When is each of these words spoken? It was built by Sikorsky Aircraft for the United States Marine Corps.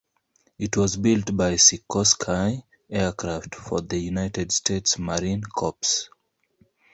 It 0.57 0.77
was 0.77 0.97
built 0.97 1.37
by 1.37 1.53
Sikorsky 1.57 2.63
Aircraft 2.89 3.53
for 3.53 3.81
the 3.81 3.99
United 3.99 4.51
States 4.51 4.97
Marine 4.97 5.43
Corps. 5.43 6.09